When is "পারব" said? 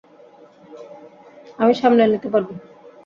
2.33-2.47